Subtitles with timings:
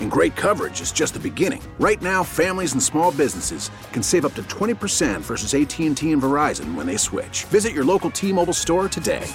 [0.00, 1.60] And great coverage is just the beginning.
[1.80, 6.74] Right now, families and small businesses can save up to 20% versus AT&T and Verizon
[6.76, 7.44] when they switch.
[7.46, 9.26] Visit your local T-Mobile store today.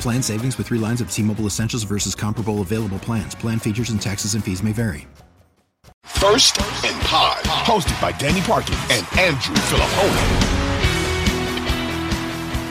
[0.00, 3.34] Plan savings with three lines of T-Mobile Essentials versus comparable available plans.
[3.34, 5.06] Plan features and taxes and fees may vary.
[6.04, 10.60] First and Pod, hosted by Danny Parkins and Andrew Fillipponi.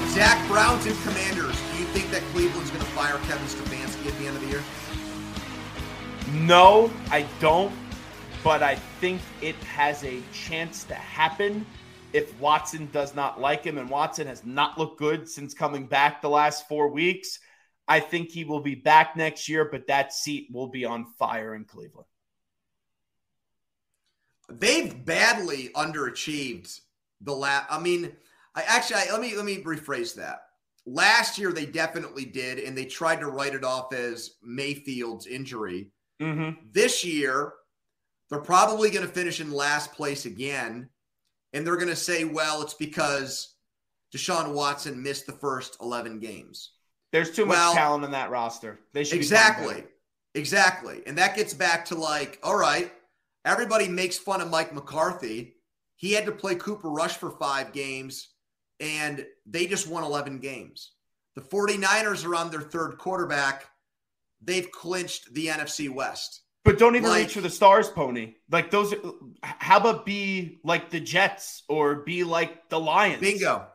[0.10, 1.39] Zach Browns and Commanders.
[1.92, 4.64] Think that Cleveland's going to fire Kevin Stefanski at the end of the year?
[6.46, 7.74] No, I don't.
[8.44, 11.66] But I think it has a chance to happen
[12.14, 13.78] if Watson does not like him.
[13.78, 17.40] And Watson has not looked good since coming back the last four weeks.
[17.88, 21.56] I think he will be back next year, but that seat will be on fire
[21.56, 22.06] in Cleveland.
[24.48, 26.80] They've badly underachieved
[27.22, 27.66] the last.
[27.70, 28.12] I mean,
[28.56, 30.49] I actually I, let me let me rephrase that.
[30.92, 35.92] Last year they definitely did, and they tried to write it off as Mayfield's injury.
[36.20, 36.68] Mm-hmm.
[36.72, 37.54] This year,
[38.30, 40.90] they're probably going to finish in last place again,
[41.54, 43.56] and they're going to say, "Well, it's because
[44.16, 46.72] Deshaun Watson missed the first eleven games."
[47.12, 48.80] There's too Well, much talent in that roster.
[48.94, 49.84] They should Exactly.
[50.36, 51.02] Exactly.
[51.08, 52.92] And that gets back to like, all right,
[53.46, 55.56] everybody makes fun of Mike McCarthy.
[55.96, 58.30] He had to play Cooper Rush for five games,
[58.80, 60.92] and they just won 11 games.
[61.36, 63.66] The 49ers are on their third quarterback.
[64.42, 66.42] They've clinched the NFC West.
[66.66, 68.36] But don't even Like- reach for the stars, pony.
[68.52, 68.94] Like those.
[69.42, 73.22] How about be like the Jets or be like the Lions?
[73.22, 73.68] Bingo.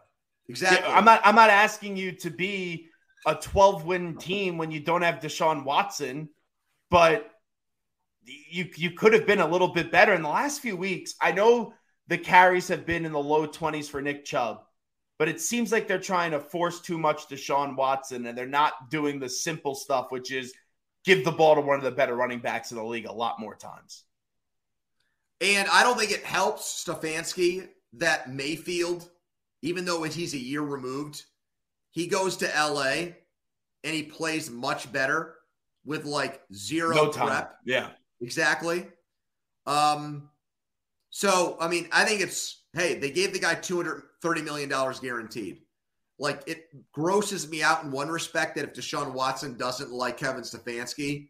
[0.49, 0.87] Exactly.
[0.89, 1.23] Yeah, I'm not.
[1.25, 2.89] I'm not asking you to be
[3.27, 6.29] a 12 win team when you don't have Deshaun Watson,
[6.91, 7.31] but
[8.25, 11.15] you you could have been a little bit better in the last few weeks.
[11.21, 11.73] I know
[12.09, 14.63] the carries have been in the low 20s for Nick Chubb,
[15.19, 18.47] but it seems like they're trying to force too much to Sean Watson, and they're
[18.47, 20.53] not doing the simple stuff, which is
[21.05, 23.39] give the ball to one of the better running backs in the league a lot
[23.39, 24.05] more times.
[25.41, 29.09] And I don't think it helps Stefanski that Mayfield,
[29.63, 31.25] even though he's a year removed,
[31.91, 32.93] he goes to LA
[33.85, 35.35] and he plays much better
[35.85, 37.29] with like zero No time.
[37.29, 37.59] prep.
[37.65, 37.91] Yeah.
[38.21, 38.87] Exactly.
[39.67, 40.31] Um,
[41.11, 44.69] so I mean, I think it's hey, they gave the guy two hundred thirty million
[44.69, 45.61] dollars guaranteed.
[46.19, 50.43] Like it grosses me out in one respect that if Deshaun Watson doesn't like Kevin
[50.43, 51.29] Stefanski,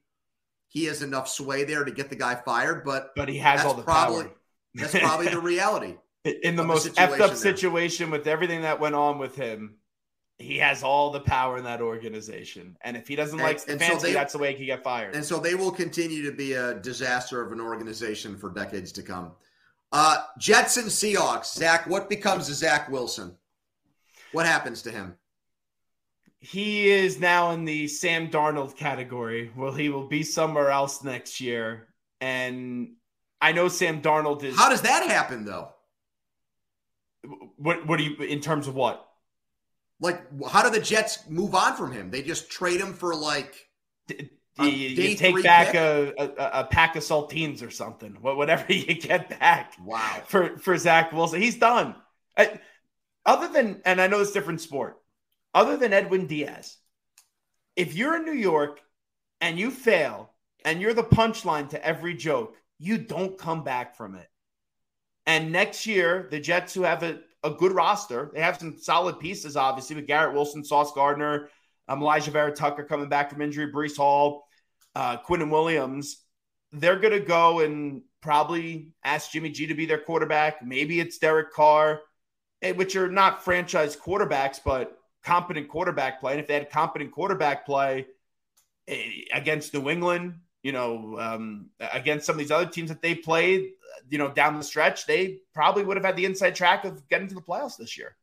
[0.69, 2.84] he has enough sway there to get the guy fired.
[2.84, 4.34] But But he has all the probably- power.
[4.75, 5.94] that's probably the reality.
[6.25, 7.37] in the of the most effed up situation there.
[7.37, 9.77] situation with everything that went on with him,
[10.38, 12.77] he has all the power in that organization.
[12.83, 14.66] And if he doesn't And- like and so Stefanski, they- that's the way he can
[14.66, 15.15] get fired.
[15.15, 19.03] And so they will continue to be a disaster of an organization for decades to
[19.03, 19.33] come.
[19.94, 21.55] Uh, Jets and Seahawks.
[21.55, 23.37] Zach, what becomes of Zach Wilson?
[24.32, 25.16] What happens to him?
[26.44, 29.50] he is now in the Sam Darnold category.
[29.56, 31.88] Well, he will be somewhere else next year.
[32.21, 32.97] And
[33.41, 35.71] I know Sam Darnold is How does that happen, though?
[37.56, 39.09] what what do you in terms of what?
[40.00, 42.10] Like, how do the Jets move on from him?
[42.10, 43.54] They just trade him for like
[44.59, 48.94] You, you take back a, a, a pack of saltines or something, wha- whatever you
[48.94, 49.75] get back.
[49.84, 50.22] wow.
[50.26, 51.42] for for Zach Wilson.
[51.42, 51.97] He's done.
[52.37, 52.60] I-
[53.26, 54.98] other than, and I know it's different sport.
[55.54, 56.76] Other than Edwin Diaz,
[57.75, 58.81] if you're in New York
[59.41, 60.31] and you fail
[60.65, 64.28] and you're the punchline to every joke, you don't come back from it.
[65.27, 69.18] And next year, the Jets, who have a, a good roster, they have some solid
[69.21, 71.48] pieces, obviously, with Garrett Wilson, Sauce Gardner,
[71.89, 74.47] um, Alijah Vera Tucker coming back from injury, Breece Hall,
[74.95, 76.19] uh, Quinnen Williams.
[76.72, 80.65] They're going to go and probably ask Jimmy G to be their quarterback.
[80.65, 82.01] Maybe it's Derek Carr,
[82.63, 86.33] eh, which are not franchise quarterbacks, but competent quarterback play.
[86.33, 88.07] And if they had competent quarterback play
[88.89, 93.15] eh, against New England, you know, um, against some of these other teams that they
[93.15, 93.72] played,
[94.09, 97.28] you know, down the stretch, they probably would have had the inside track of getting
[97.28, 98.16] to the playoffs this year.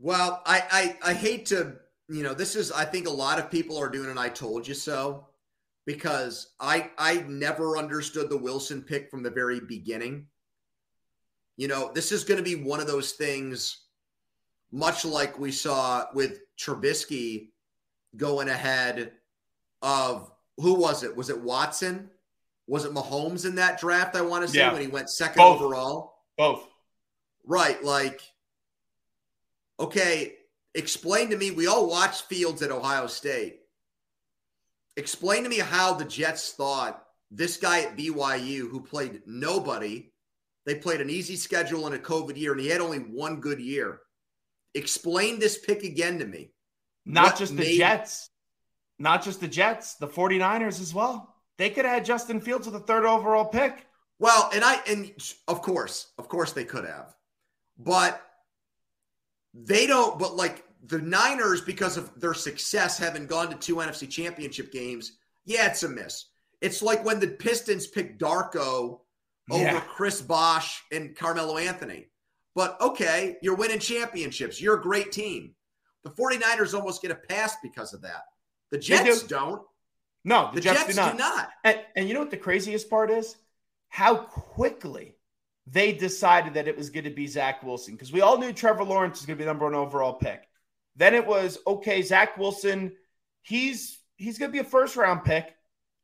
[0.00, 1.76] Well, I, I I hate to
[2.08, 4.66] you know, this is I think a lot of people are doing an I told
[4.66, 5.28] you so
[5.86, 10.26] because I I never understood the Wilson pick from the very beginning.
[11.56, 13.84] You know, this is going to be one of those things
[14.72, 17.50] much like we saw with Trubisky
[18.16, 19.12] going ahead
[19.82, 21.14] of who was it?
[21.14, 22.10] Was it Watson?
[22.66, 24.16] Was it Mahomes in that draft?
[24.16, 24.72] I want to say Yeah.
[24.72, 25.60] when he went second Both.
[25.60, 26.14] overall.
[26.38, 26.66] Both.
[27.44, 27.82] Right.
[27.82, 28.20] Like,
[29.80, 30.34] okay,
[30.74, 31.50] explain to me.
[31.50, 33.60] We all watched Fields at Ohio State.
[34.96, 40.12] Explain to me how the Jets thought this guy at BYU, who played nobody,
[40.66, 43.60] they played an easy schedule in a COVID year, and he had only one good
[43.60, 44.00] year.
[44.74, 46.52] Explain this pick again to me.
[47.06, 48.30] Not What just the made- Jets.
[48.98, 51.34] Not just the Jets, the 49ers as well.
[51.56, 53.86] They could have had Justin Fields with the third overall pick.
[54.18, 55.10] Well, and I and
[55.48, 57.14] of course, of course they could have.
[57.78, 58.20] But
[59.54, 64.08] they don't but like the Niners because of their success having gone to two NFC
[64.08, 66.26] championship games, yeah, it's a miss.
[66.60, 69.00] It's like when the Pistons picked Darko
[69.50, 69.80] over Yeah.
[69.80, 72.06] Chris Bosh and Carmelo Anthony.
[72.54, 74.60] But okay, you're winning championships.
[74.60, 75.54] You're a great team.
[76.04, 78.22] The 49ers almost get a pass because of that.
[78.70, 79.28] The Jets do.
[79.28, 79.62] don't.
[80.24, 81.12] No, the, The, Jets, Jets, do not.
[81.12, 81.50] do not.
[81.64, 83.36] And, and you know what the craziest part is?
[83.88, 85.16] How quickly
[85.66, 88.84] they decided that it was going to be Zach Wilson because we all knew Trevor
[88.84, 90.48] Lawrence was going to be number one overall pick.
[90.96, 92.92] Then it was okay, Zach Wilson,
[93.42, 95.54] he's he's going to be a first round pick.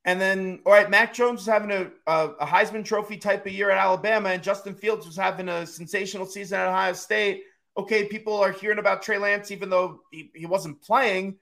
[0.05, 3.53] And then, all right, Mac Jones was having a, a, a Heisman Trophy type of
[3.53, 7.43] year at Alabama, and Justin Fields was having a sensational season at Ohio State.
[7.77, 11.39] Okay, people are hearing about Trey Lance, even though he, he wasn't playing.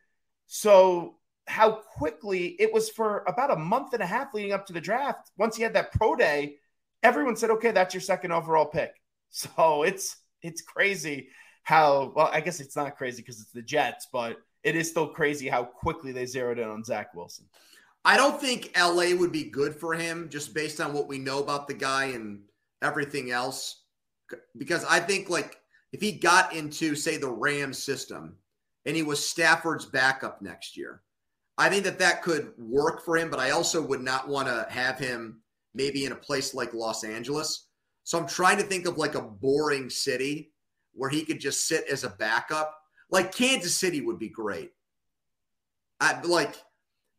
[0.46, 1.16] So
[1.46, 4.80] how quickly it was for about a month and a half leading up to the
[4.80, 5.30] draft.
[5.36, 6.56] Once he had that pro day,
[7.04, 8.92] everyone said, "Okay, that's your second overall pick."
[9.36, 11.26] So it's it's crazy
[11.64, 12.30] how well.
[12.32, 15.64] I guess it's not crazy because it's the Jets, but it is still crazy how
[15.64, 17.46] quickly they zeroed in on Zach Wilson.
[18.04, 21.38] I don't think LA would be good for him just based on what we know
[21.40, 22.42] about the guy and
[22.82, 23.82] everything else.
[24.56, 25.58] Because I think, like,
[25.92, 28.36] if he got into, say, the Rams system
[28.84, 31.02] and he was Stafford's backup next year,
[31.56, 33.30] I think that that could work for him.
[33.30, 35.40] But I also would not want to have him
[35.74, 37.66] maybe in a place like Los Angeles.
[38.04, 40.52] So I'm trying to think of like a boring city
[40.92, 42.74] where he could just sit as a backup.
[43.10, 44.72] Like Kansas City would be great.
[46.00, 46.54] I like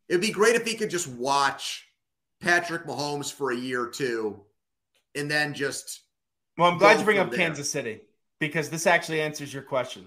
[0.08, 1.88] it'd be great if he could just watch
[2.40, 4.42] Patrick Mahomes for a year or two
[5.14, 6.02] and then just
[6.56, 7.38] Well, I'm glad you bring up there.
[7.38, 8.02] Kansas City
[8.38, 10.06] because this actually answers your question.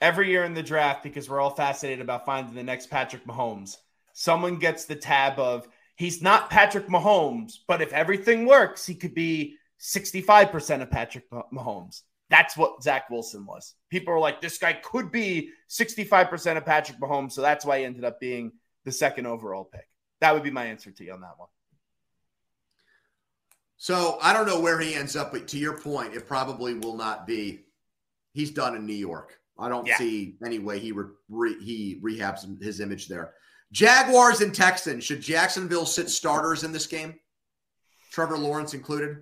[0.00, 3.76] Every year in the draft, because we're all fascinated about finding the next Patrick Mahomes,
[4.14, 5.68] someone gets the tab of
[6.00, 12.00] he's not Patrick Mahomes, but if everything works, he could be 65% of Patrick Mahomes.
[12.30, 13.74] That's what Zach Wilson was.
[13.90, 17.32] People are like, this guy could be 65% of Patrick Mahomes.
[17.32, 18.52] So that's why he ended up being
[18.86, 19.86] the second overall pick.
[20.22, 21.48] That would be my answer to you on that one.
[23.76, 26.96] so I don't know where he ends up, but to your point, it probably will
[26.96, 27.60] not be.
[28.32, 29.38] He's done in New York.
[29.58, 29.98] I don't Yeah.
[29.98, 33.34] see any way he re, re, he rehabs his image there.
[33.72, 35.04] Jaguars and Texans.
[35.04, 37.14] Should Jacksonville sit starters in this game?
[38.10, 39.18] Trevor Lawrence included.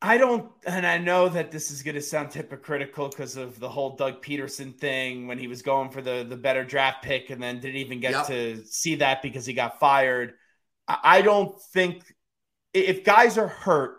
[0.00, 3.68] I don't, and I know that this is going to sound hypocritical because of the
[3.68, 7.42] whole Doug Pederson thing when he was going for the the better draft pick and
[7.42, 8.26] then didn't even get Yep.
[8.28, 10.34] to see that because he got fired.
[10.86, 12.04] I I don't think
[12.72, 13.96] if guys are hurt,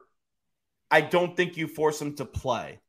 [0.89, 2.79] I don't think you force them to play.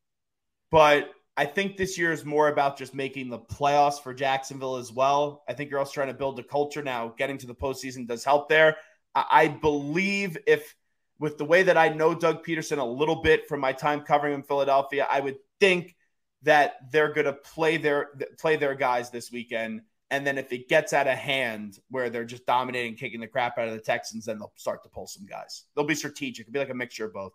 [0.69, 4.91] But I think this year is more about just making the playoffs for Jacksonville as
[4.91, 5.43] well.
[5.47, 7.13] I think you're also trying to build a culture now.
[7.17, 8.77] Getting to the postseason does help there.
[9.15, 10.75] I, I believe if
[11.19, 14.33] with the way that I know Doug Pederson a little bit from my time covering
[14.33, 15.95] in Philadelphia, I would think
[16.41, 18.09] that they're going to play their
[18.39, 19.81] play their guys this weekend.
[20.09, 23.57] And then if it gets out of hand where they're just dominating, kicking the crap
[23.57, 25.63] out of the Texans, then they'll start to pull some guys.
[25.75, 26.47] They'll be strategic.
[26.47, 27.31] It'll be like a mixture of both.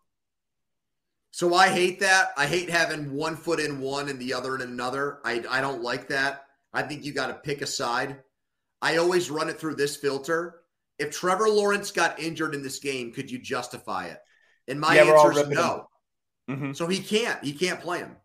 [1.36, 2.28] So I hate that.
[2.38, 5.18] I hate having one foot in one and the other in another.
[5.22, 6.46] I, I don't like that.
[6.72, 8.20] I think you got to pick a side.
[8.80, 10.60] I always run it through this filter.
[10.98, 14.18] If Trevor Lawrence got injured in this game, could you justify it?
[14.66, 15.90] And my Yeah, answer is no.
[16.48, 16.74] Mhm.
[16.74, 17.44] So he can't.
[17.44, 18.16] He can't play him.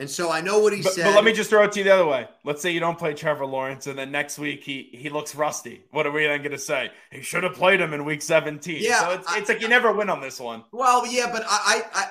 [0.00, 1.06] And so I know what he But, said.
[1.06, 2.28] but let me just throw it to you the other way.
[2.44, 5.86] Let's say you don't play Trevor Lawrence, and then next week he he looks rusty.
[5.90, 6.92] What are we then going to say?
[7.10, 8.76] He should have played him in week 17.
[8.80, 10.62] Yeah, so it's, I- it's like you never win on this one.
[10.70, 12.10] Well, yeah, but I, I, I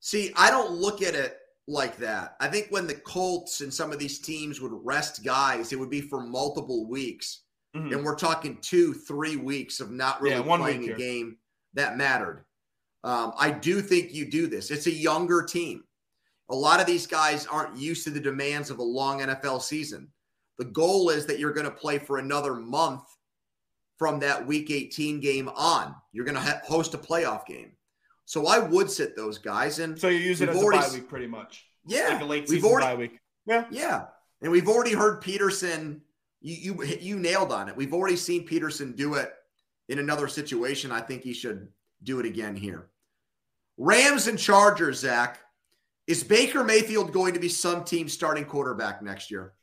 [0.00, 0.32] see.
[0.36, 2.36] I don't look at it like that.
[2.40, 5.90] I think when the Colts and some of these teams would rest guys, it would
[5.90, 7.42] be for multiple weeks,
[7.76, 7.92] Mhm.
[7.94, 11.38] and we're talking two, three weeks of not really Yeah, playing a game
[11.74, 12.44] that mattered.
[13.04, 14.70] Um, I do think you do this.
[14.70, 15.84] It's a younger team,
[16.50, 20.10] A lot of these guys aren't used to the demands of a long NFL season.
[20.56, 23.02] The goal is that you're going to play for another month
[23.98, 25.94] from that week 18 game on.
[26.12, 27.76] You're going to ha- host a playoff game.
[28.28, 29.78] So I would sit those guys.
[29.78, 31.64] And so you use it as a bye week pretty much.
[31.86, 32.08] Yeah.
[32.08, 33.20] Like a late season already, bye week.
[33.46, 33.64] Yeah.
[33.70, 34.04] Yeah.
[34.42, 36.02] And we've already heard Pederson.
[36.42, 37.76] you, you, you nailed on it.
[37.76, 39.32] We've already seen Pederson do it
[39.88, 40.92] in another situation.
[40.92, 41.68] I think he should
[42.02, 42.90] do it again here.
[43.78, 45.40] Rams and Chargers, Zach.
[46.06, 49.54] Is Baker Mayfield going to be some team starting quarterback next year?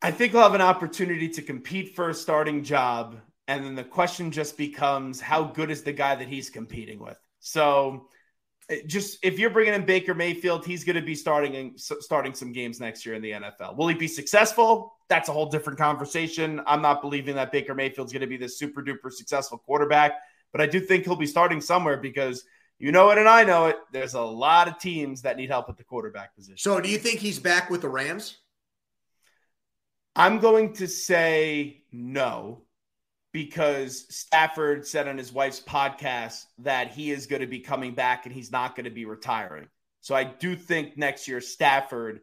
[0.00, 3.16] I think he'll have an opportunity to compete for a starting job.
[3.48, 7.18] And then the question just becomes how good is the guy that he's competing with?
[7.42, 8.06] So,
[8.70, 12.52] eh, just if you're bringing in Baker Mayfield, he's going to be starting starting some
[12.52, 13.76] games next year in the NFL.
[13.76, 14.94] Will he be successful?
[15.08, 16.62] That's a whole different conversation.
[16.66, 20.12] I'm not believing that Baker Mayfield's going to be this super duper successful quarterback,
[20.52, 22.44] but I do think he'll be starting somewhere because
[22.78, 23.76] you know it and I know it.
[23.92, 26.58] There's a lot of teams that need help at the quarterback position.
[26.58, 28.38] So, do you think he's back with the Rams?
[30.14, 32.62] I'm going to say no
[33.32, 38.26] because Stafford said on his wife's podcast that he is going to be coming back
[38.26, 39.68] and he's not going to be retiring.
[40.00, 42.20] So I do think next year Stafford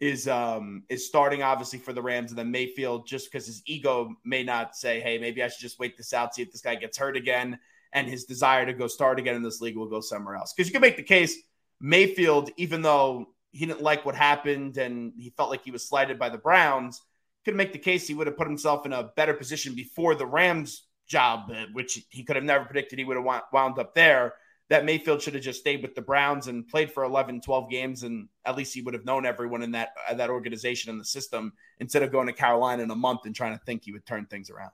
[0.00, 4.14] is um is starting obviously for the Rams and then Mayfield just because his ego
[4.24, 6.74] may not say, hey, maybe I should just wait this out, see if this guy
[6.74, 7.58] gets hurt again,
[7.92, 10.52] and his desire to go start again in this league will go somewhere else.
[10.54, 11.36] Because you can make the case
[11.80, 16.18] Mayfield, even though he didn't like what happened and he felt like he was slighted
[16.18, 17.02] by the Browns
[17.44, 20.26] could make the case he would have put himself in a better position before the
[20.26, 24.34] Rams job, uh, which he could have never predicted he would have wound up there.
[24.68, 28.04] That Mayfield should have just stayed with the Browns and played for 11, 12 games,
[28.04, 31.04] and at least he would have known everyone in that uh, that organization and the
[31.04, 34.06] system instead of going to Carolina in a month and trying to think he would
[34.06, 34.70] turn things around.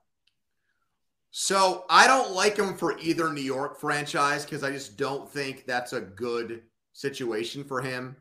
[1.31, 5.65] So I don't like him for either New York franchise because I just don't think
[5.67, 8.17] that's a good situation for him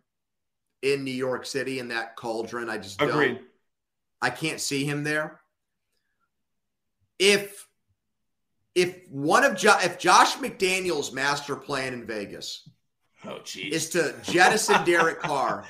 [0.82, 2.70] in New York City in that cauldron.
[2.70, 3.36] I just Agreed.
[3.36, 3.42] don't.
[4.26, 5.40] I can't see him there.
[7.20, 7.68] If
[8.74, 12.68] if one of jo- if Josh McDaniels' master plan in Vegas
[13.24, 15.64] oh, is to jettison Derek Carr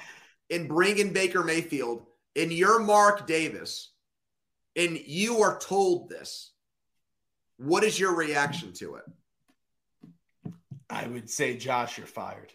[0.50, 2.06] and bring in Baker Mayfield,
[2.38, 3.92] and you're Mark Davis,
[4.78, 6.54] and you are told this,
[7.58, 9.04] what is your reaction to it?
[10.90, 12.54] I would say, Josh, you're fired.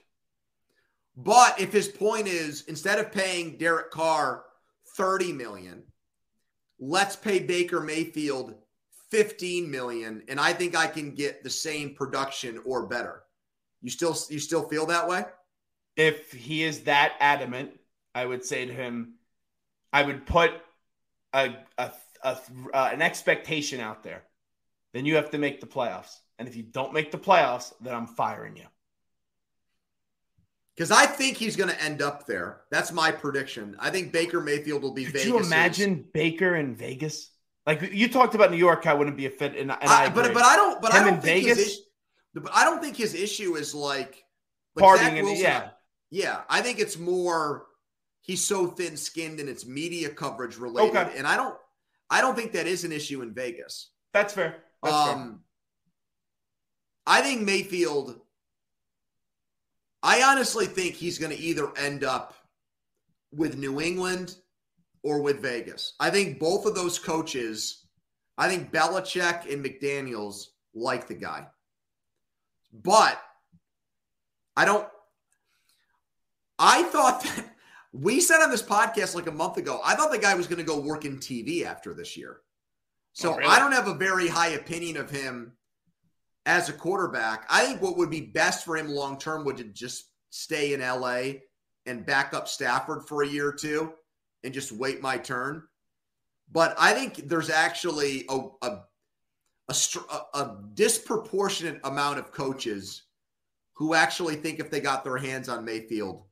[1.14, 4.45] But if his point is instead of paying Derek Carr
[4.97, 5.83] 30 million,
[6.81, 8.55] let's pay Baker Mayfield
[9.11, 13.23] 15 million and I think I can get the same production or better.
[13.83, 15.25] You still you still feel that way?
[15.97, 17.79] If he is that adamant,
[18.15, 19.15] I would say to him
[19.93, 20.53] I would put
[21.33, 22.39] a, a, a
[22.73, 24.23] uh, an expectation out there.
[24.93, 26.19] Then you have to make the playoffs.
[26.39, 28.65] And if you don't make the playoffs, then I'm firing you
[30.77, 32.62] because I think he's going to end up there.
[32.71, 33.77] That's my prediction.
[33.79, 35.05] I think Baker Mayfield will be.
[35.05, 37.31] Could you imagine Baker in Vegas?
[37.67, 40.09] Like you talked about New York, I wouldn't be a fit, and, and I, I
[40.09, 40.81] but but I don't.
[40.81, 41.59] But Him I don't think Vegas.
[41.59, 41.81] His,
[42.35, 44.25] but I don't think his issue is like,
[44.77, 45.23] like partying.
[45.23, 45.69] Wilson, yeah,
[46.11, 46.41] yeah.
[46.49, 47.67] I think it's more
[48.23, 51.12] he's so thin skinned and it's media coverage related, okay.
[51.17, 51.57] and I don't.
[52.09, 53.91] I don't think that is an issue in Vegas.
[54.12, 54.57] That's fair.
[54.83, 55.39] That's um, fair.
[57.07, 58.19] I think Mayfield
[60.02, 62.35] I honestly think he's going to either end up
[63.33, 64.37] with New England
[65.02, 65.95] or with Vegas.
[66.00, 67.87] I think both of those coaches,
[68.38, 71.47] I think Belichick and McDaniels like the guy.
[72.73, 73.21] But
[74.57, 74.87] I don't,
[76.59, 77.47] I thought that
[77.92, 80.59] we said on this podcast like a month ago, I thought the guy was going
[80.59, 82.40] to go work in TV after this year.
[83.12, 83.50] So oh, really?
[83.50, 85.52] I don't have a very high opinion of him
[86.50, 87.47] as a quarterback.
[87.49, 90.80] I think what would be best for him long term would to just stay in
[90.80, 91.42] LA
[91.87, 93.92] and back up Stafford for a year or two
[94.42, 95.62] and just wait my turn.
[96.50, 98.78] But I think there's actually a, a,
[99.69, 99.75] a,
[100.35, 103.04] a disproportionate amount of coaches
[103.75, 106.25] who actually think if they got their hands on Mayfield,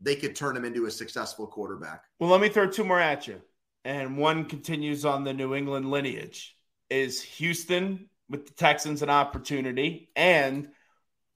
[0.00, 2.04] they could turn him into a successful quarterback.
[2.20, 3.42] Well, let me throw two more at you.
[3.84, 6.56] And one continues on the New England lineage.
[6.90, 10.10] Is Houston with the Texans an opportunity.
[10.16, 10.68] And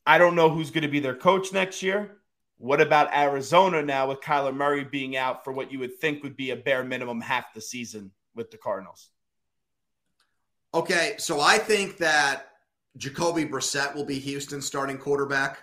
[0.07, 2.17] I don't know who's going to be their coach next year.
[2.57, 6.37] What about Arizona now with Kyler Murray being out for what you would think would
[6.37, 9.11] be a bare minimum half the season with the Cardinals?
[10.75, 12.47] Okay, so I think that
[12.97, 15.63] Jacoby Brissett will be Houston's starting quarterback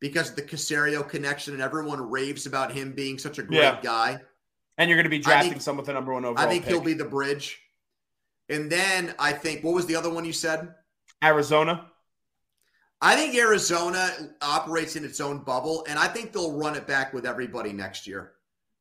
[0.00, 3.80] because the Caserio connection and everyone raves about him being such a great yeah.
[3.82, 4.18] guy.
[4.78, 6.44] And you're going to be drafting think, some with the number one overall.
[6.44, 6.72] I think pick.
[6.72, 7.60] he'll be the bridge.
[8.50, 10.74] And then I think what was the other one you said?
[11.22, 11.86] Arizona.
[13.00, 14.10] I think Arizona
[14.42, 18.06] operates in its own bubble, and I think they'll run it back with everybody next
[18.06, 18.32] year.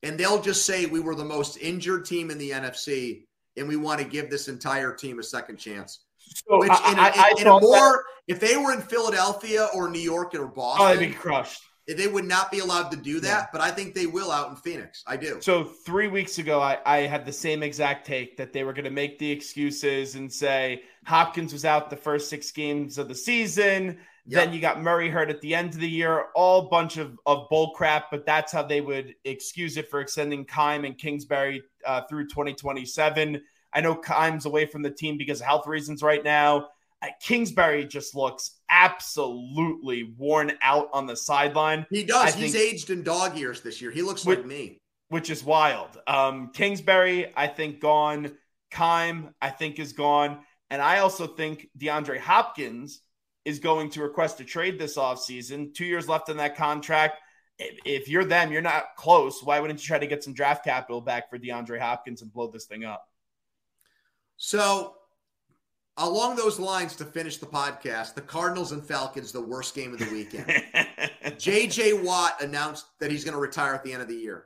[0.03, 3.77] And they'll just say we were the most injured team in the NFC, and we
[3.77, 5.99] want to give this entire team a second chance.
[6.17, 8.03] So Which, I, in, I, in, in a more, that.
[8.27, 11.63] if they were in Philadelphia or New York or Boston, oh, they'd be crushed.
[11.98, 13.46] They would not be allowed to do that, yeah.
[13.51, 15.03] but I think they will out in Phoenix.
[15.08, 15.39] I do.
[15.41, 18.86] So three weeks ago, I, I had the same exact take that they were going
[18.86, 23.15] to make the excuses and say Hopkins was out the first six games of the
[23.15, 23.98] season.
[24.25, 24.46] Yep.
[24.46, 27.50] Then you got Murray hurt at the end of the year, all bunch of, of
[27.50, 32.01] bull crap, but that's how they would excuse it for extending Keim and Kingsbury uh,
[32.08, 33.41] through 2027.
[33.74, 36.67] I know Keim's away from the team because of health reasons right now.
[37.01, 41.85] Uh, Kingsbury just looks absolutely worn out on the sideline.
[41.89, 42.35] He does.
[42.35, 43.91] I He's think, aged in dog years this year.
[43.91, 45.97] He looks which, like me, which is wild.
[46.07, 48.37] Um, Kingsbury, I think, gone.
[48.71, 50.39] Keim, I think, is gone.
[50.69, 53.01] And I also think DeAndre Hopkins
[53.45, 55.73] is going to request a trade this offseason.
[55.73, 57.17] Two years left in that contract.
[57.57, 59.41] If you're them, you're not close.
[59.41, 62.51] Why wouldn't you try to get some draft capital back for DeAndre Hopkins and blow
[62.51, 63.03] this thing up?
[64.37, 64.95] So
[65.99, 69.99] along those lines to finish the podcast, the Cardinals and Falcons, the worst game of
[69.99, 70.45] the weekend.
[71.37, 74.45] JJ Watt announced that he's going to retire at the end of the year.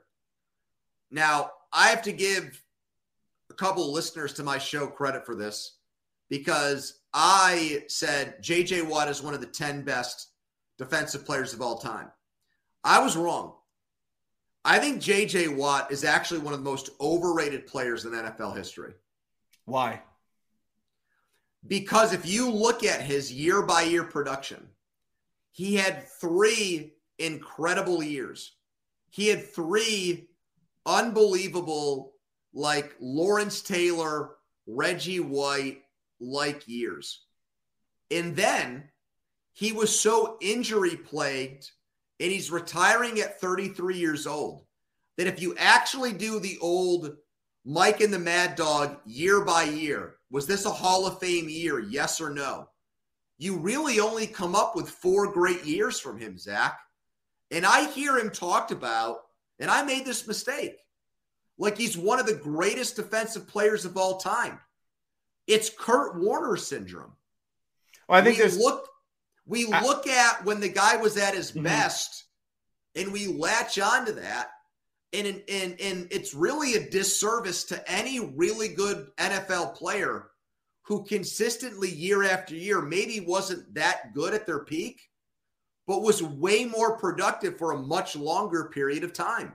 [1.10, 2.60] Now, I have to give
[3.50, 5.78] a couple listeners to my show credit for this
[6.28, 10.30] because I said JJ Watt is one of the 10 best
[10.76, 12.10] defensive players of all time.
[12.82, 13.54] I was wrong.
[14.64, 18.94] I think JJ Watt is actually one of the most overrated players in NFL history.
[19.66, 20.02] Why?
[21.66, 24.68] Because if you look at his year by year production,
[25.50, 28.56] he had three incredible years.
[29.10, 30.28] He had three
[30.84, 32.12] unbelievable,
[32.52, 34.32] like Lawrence Taylor,
[34.66, 35.82] Reggie White
[36.20, 37.22] like years.
[38.10, 38.90] And then
[39.52, 41.70] he was so injury plagued
[42.20, 44.64] and he's retiring at 33 years old
[45.16, 47.16] that if you actually do the old
[47.64, 51.80] Mike and the Mad Dog year by year, was this a Hall of Fame year?
[51.80, 52.68] Yes or no?
[53.38, 56.78] You really only come up with four great years from him, Zach.
[57.50, 59.18] And I hear him talked about,
[59.58, 60.76] and I made this mistake.
[61.58, 64.58] Like he's one of the greatest defensive players of all time.
[65.46, 67.12] It's Kurt Warner syndrome.
[68.08, 68.88] Well, I think we there's look
[69.46, 71.62] we I, look at when the guy was at his mm-hmm.
[71.62, 72.24] best
[72.94, 74.48] and we latch onto that
[75.14, 80.30] and, and and it's really a disservice to any really good NFL player
[80.82, 85.00] who consistently year after year maybe wasn't that good at their peak,
[85.86, 89.54] but was way more productive for a much longer period of time.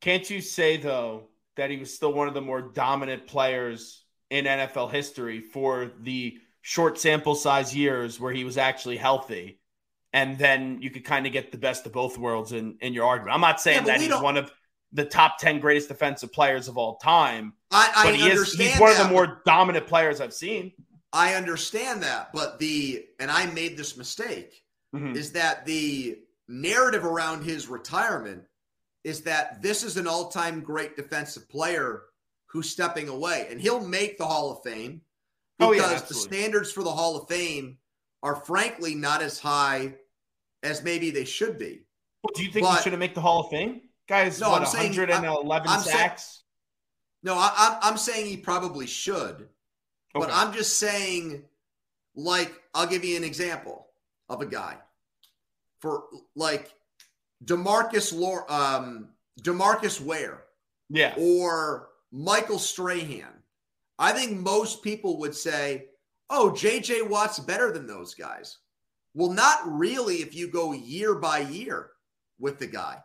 [0.00, 4.44] Can't you say though that he was still one of the more dominant players in
[4.44, 9.60] NFL history for the short sample size years where he was actually healthy?
[10.14, 13.04] And then you could kind of get the best of both worlds in, in your
[13.06, 13.34] argument.
[13.34, 14.50] I'm not saying yeah, that he's one of
[14.92, 17.52] the top 10 greatest defensive players of all time.
[17.70, 20.32] I, I but he understand is, he's one that, of the more dominant players I've
[20.32, 20.72] seen.
[21.12, 22.32] I understand that.
[22.32, 25.16] But the, and I made this mistake, mm-hmm.
[25.16, 28.42] is that the narrative around his retirement
[29.04, 32.04] is that this is an all time great defensive player
[32.46, 33.46] who's stepping away.
[33.50, 35.02] And he'll make the Hall of Fame
[35.58, 37.78] because oh, yeah, the standards for the Hall of Fame
[38.22, 39.94] are frankly not as high
[40.62, 41.82] as maybe they should be.
[42.22, 43.82] Well, do you think but, he should have made the Hall of Fame?
[44.08, 46.22] Guys, no, what, I'm 111 saying, sacks?
[46.24, 46.42] Saying,
[47.24, 49.34] no, I, I'm saying he probably should.
[49.36, 49.48] Okay.
[50.14, 51.44] But I'm just saying,
[52.16, 53.86] like, I'll give you an example
[54.28, 54.76] of a guy.
[55.80, 56.72] For like
[57.44, 59.10] Demarcus Lore, um,
[59.42, 60.44] Demarcus Ware.
[60.88, 61.14] Yeah.
[61.18, 63.42] Or Michael Strahan.
[63.98, 65.86] I think most people would say,
[66.30, 68.58] oh, JJ Watt's better than those guys.
[69.14, 71.90] Well, not really if you go year by year
[72.38, 73.02] with the guy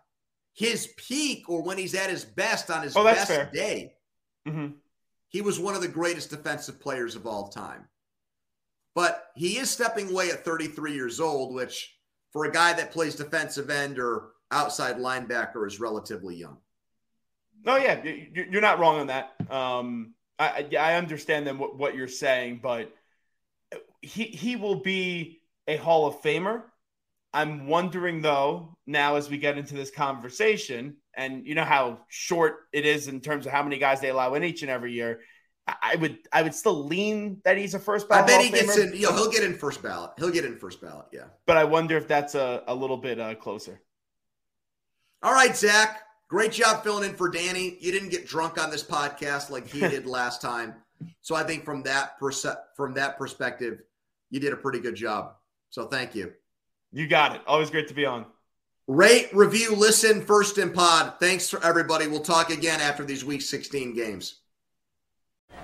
[0.54, 3.50] his peak or when he's at his best on his oh, best fair.
[3.54, 3.94] day,
[4.48, 4.74] mm-hmm.
[5.30, 7.88] he was one of the greatest defensive players of all time.
[8.96, 11.96] But he is stepping away at 33 years old, which
[12.32, 16.58] for a guy that plays defensive end or outside linebacker is relatively young.
[17.66, 19.34] No, yeah, you're not wrong on that.
[19.50, 22.94] Um, I, I understand then what, what you're saying, but
[24.02, 26.63] he he will be a Hall of Famer.
[27.34, 32.67] I'm wondering though, now as we get into this conversation, and you know how short
[32.72, 35.22] it is in terms of how many guys they allow in each and every year.
[35.65, 38.26] I would I would still lean that he's a first ballot.
[38.26, 38.93] I bet he gets in.
[38.93, 40.12] You know, he'll get in first ballot.
[40.17, 41.06] He'll get in first ballot.
[41.13, 41.26] Yeah.
[41.46, 43.82] But I wonder if that's a, a little bit uh, closer.
[45.22, 46.02] All right, Zach.
[46.28, 47.78] Great job filling in for Danny.
[47.80, 50.76] You didn't get drunk on this podcast like he did last time.
[51.22, 53.84] So I think from that perse- from that perspective,
[54.32, 55.36] you did a pretty good job.
[55.69, 56.34] So thank you.
[56.93, 57.41] You got it.
[57.47, 58.25] Always great to be on.
[58.88, 61.13] Rate, review, listen, first in pod.
[61.19, 62.06] Thanks for everybody.
[62.08, 64.41] We'll talk again after these week 16 games.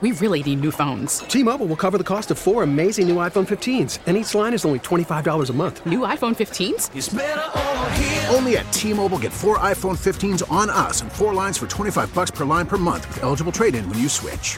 [0.02, 1.20] We really need new phones.
[1.20, 4.64] T-Mobile will cover the cost of four amazing new iPhone 15s, and each line is
[4.64, 5.86] only $25 a month.
[5.86, 8.34] New iPhone 15s?
[8.34, 12.32] Only at T-Mobile get four iPhone 15s on us and four lines for 25 bucks
[12.32, 14.58] per line per month with eligible trade-in when you switch.